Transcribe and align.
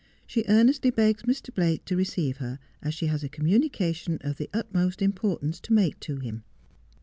She 0.25 0.43
earnestly 0.47 0.89
begs 0.89 1.21
Mr. 1.21 1.53
Blake 1.53 1.85
to 1.85 1.95
receive 1.95 2.37
her, 2.37 2.57
as 2.81 2.95
she 2.95 3.05
has 3.05 3.23
a 3.23 3.29
communi 3.29 3.71
cation 3.71 4.17
of 4.21 4.37
the 4.37 4.49
utmost 4.51 4.99
importance 4.99 5.59
to 5.59 5.73
make 5.73 5.99
to 5.99 6.15
him.' 6.17 6.43